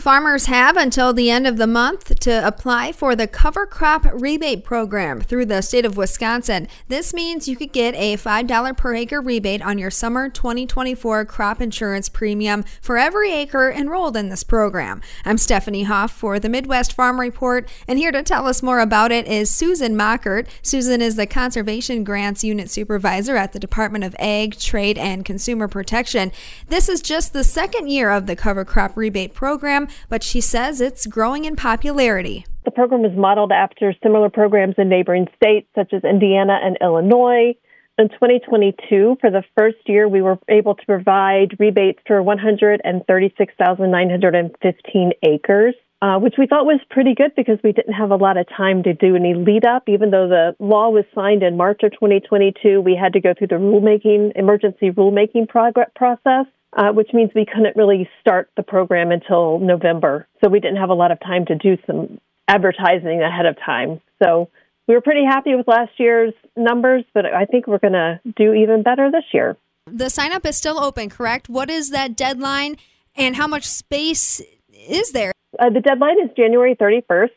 [0.00, 4.64] Farmers have until the end of the month to apply for the cover crop rebate
[4.64, 6.68] program through the state of Wisconsin.
[6.88, 11.60] This means you could get a $5 per acre rebate on your summer 2024 crop
[11.60, 15.02] insurance premium for every acre enrolled in this program.
[15.26, 19.12] I'm Stephanie Hoff for the Midwest Farm Report, and here to tell us more about
[19.12, 20.46] it is Susan Mockert.
[20.62, 25.68] Susan is the Conservation Grants Unit Supervisor at the Department of Ag, Trade, and Consumer
[25.68, 26.32] Protection.
[26.68, 30.80] This is just the second year of the cover crop rebate program but she says
[30.80, 32.46] it's growing in popularity.
[32.64, 37.54] The program is modeled after similar programs in neighboring states such as Indiana and Illinois.
[37.98, 45.74] In 2022, for the first year, we were able to provide rebates for 136,915 acres.
[46.02, 48.82] Uh, which we thought was pretty good because we didn't have a lot of time
[48.82, 49.86] to do any lead up.
[49.86, 53.48] Even though the law was signed in March of 2022, we had to go through
[53.48, 59.10] the rulemaking, emergency rulemaking prog- process uh, which means we couldn't really start the program
[59.10, 60.26] until November.
[60.42, 64.00] So we didn't have a lot of time to do some advertising ahead of time.
[64.22, 64.48] So
[64.86, 68.54] we were pretty happy with last year's numbers, but I think we're going to do
[68.54, 69.56] even better this year.
[69.86, 71.48] The sign up is still open, correct?
[71.48, 72.76] What is that deadline
[73.16, 74.40] and how much space
[74.72, 75.32] is there?
[75.58, 77.28] Uh, the deadline is January 31st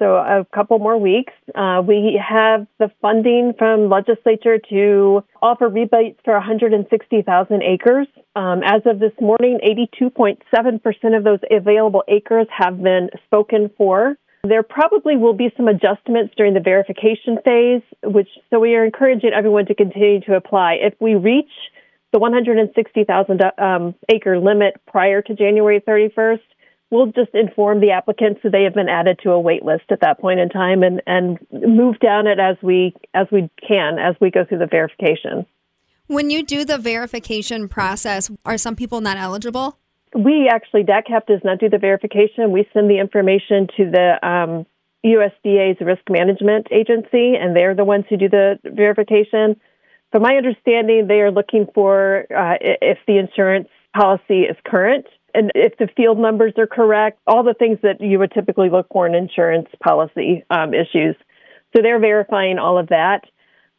[0.00, 1.32] so a couple more weeks.
[1.54, 8.08] Uh, we have the funding from legislature to offer rebates for 160,000 acres.
[8.34, 14.16] Um, as of this morning, 82.7% of those available acres have been spoken for.
[14.42, 19.32] There probably will be some adjustments during the verification phase, which so we are encouraging
[19.36, 20.78] everyone to continue to apply.
[20.80, 21.52] If we reach
[22.12, 26.40] the 160,000 um, acre limit prior to January 31st,
[26.90, 30.00] we'll just inform the applicants that they have been added to a wait list at
[30.00, 34.14] that point in time and, and move down it as we as we can as
[34.20, 35.46] we go through the verification.
[36.06, 39.78] When you do the verification process, are some people not eligible?
[40.12, 42.50] We actually DATCP does not do the verification.
[42.50, 44.66] We send the information to the um,
[45.06, 49.60] USDA's risk management agency, and they're the ones who do the verification.
[50.10, 55.50] From my understanding, they are looking for uh, if the insurance policy is current and
[55.54, 59.06] if the field numbers are correct, all the things that you would typically look for
[59.06, 61.16] in insurance policy um, issues.
[61.74, 63.24] So they're verifying all of that.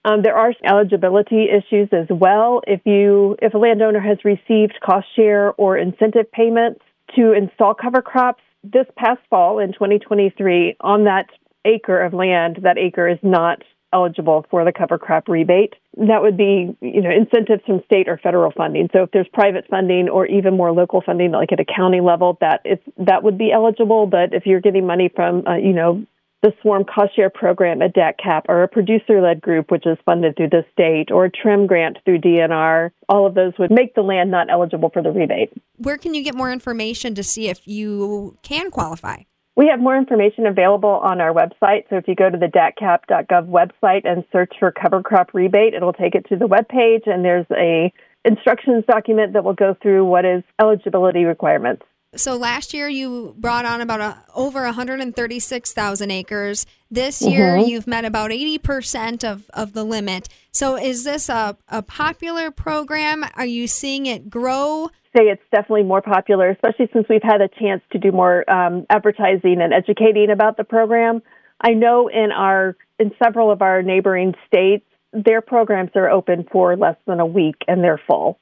[0.04, 2.62] Um, there are eligibility issues as well.
[2.66, 6.82] If you if a landowner has received cost share or incentive payments
[7.16, 11.28] to install cover crops this past fall in 2023 on that
[11.66, 13.62] acre of land, that acre is not
[13.94, 15.76] eligible for the cover crop rebate.
[15.97, 18.90] That would be, you know, incentives from state or federal funding.
[18.94, 22.38] So if there's private funding or even more local funding, like at a county level,
[22.40, 22.66] that
[22.97, 24.07] that would be eligible.
[24.07, 26.06] But if you're getting money from, uh, you know,
[26.41, 30.50] the SWRM Cost Share Program at DATCP or a producer-led group, which is funded through
[30.50, 34.31] the state, or a TRM grant through DNR, all of those would make the land
[34.31, 35.52] not eligible for the rebate.
[35.78, 39.18] Where can you get more information to see if you can qualify?
[39.56, 41.90] We have more information available on our website.
[41.90, 45.94] So if you go to the datcap.gov website and search for cover crop rebate, it'll
[45.94, 47.92] take it to the web page and there's a
[48.24, 51.84] instructions document that will go through what is eligibility requirements.
[52.16, 56.66] So last year you brought on about a, over 136,000 acres.
[56.90, 57.70] This year mm-hmm.
[57.70, 60.28] you've met about 80% of, of the limit.
[60.52, 63.24] So is this a, a popular program?
[63.36, 64.90] Are you seeing it grow?
[65.18, 68.86] say it's definitely more popular, especially since we've had a chance to do more um,
[68.90, 71.22] advertising and educating about the program.
[71.60, 76.78] I know in our in several of our neighboring states, their programs are open for
[76.78, 78.40] less than a week and they're full.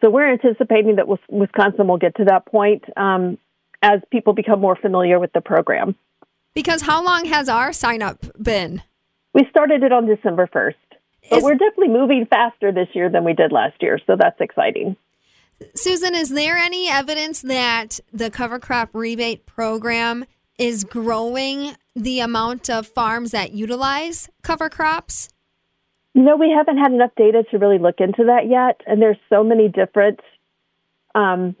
[0.00, 3.38] So we're anticipating that Wisconsin will get to that point um,
[3.82, 5.94] as people become more familiar with the program.
[6.54, 8.82] Because how long has our sign up been?
[9.34, 10.74] We started it on December 1st.
[11.30, 14.40] But Is, we're definitely moving faster this year than we did last year, so that's
[14.40, 14.96] exciting.
[15.74, 20.24] Susan, is there any evidence that the cover crop rebate program
[20.58, 25.28] is growing the amount of farms that utilize cover crops?
[26.16, 28.80] You know, we haven't had enough data to really look into that yet.
[28.86, 30.18] And there's so many different
[31.14, 31.54] um,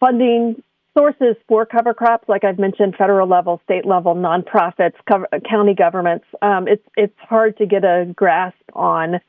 [0.00, 0.64] funding
[0.98, 6.24] sources for cover crops, like I've mentioned, federal level, state level, nonprofits, cover, county governments.
[6.42, 9.20] Um, it's it's hard to get a grasp on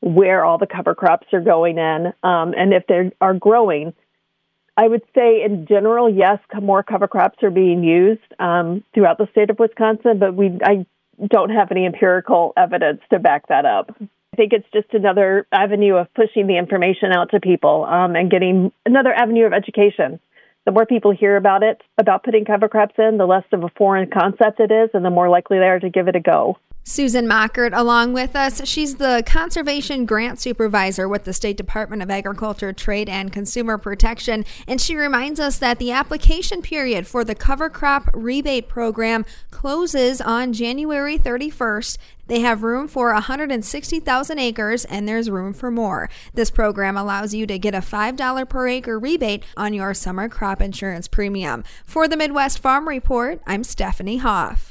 [0.00, 3.94] where all the cover crops are going in um, and if they are growing.
[4.76, 9.28] I would say in general, yes, more cover crops are being used um, throughout the
[9.30, 10.86] state of Wisconsin, but we I
[11.28, 13.94] don't have any empirical evidence to back that up.
[14.00, 18.30] I think it's just another avenue of pushing the information out to people um, and
[18.30, 20.20] getting another avenue of education.
[20.66, 23.68] the more people hear about it, about putting cover crops in, the less of a
[23.76, 26.58] foreign concept it is, and the more likely they are to give it a go.
[26.90, 28.60] Susan Mockert along with us.
[28.68, 34.44] She's the Conservation Grant Supervisor with the State Department of Agriculture, Trade, and Consumer Protection.
[34.66, 40.20] And she reminds us that the application period for the cover crop rebate program closes
[40.20, 41.96] on January 31st.
[42.26, 46.10] They have room for 160,000 acres and there's room for more.
[46.34, 50.60] This program allows you to get a $5 per acre rebate on your summer crop
[50.60, 51.62] insurance premium.
[51.84, 54.69] For the Midwest Farm Report, I'm Stephanie Hoff.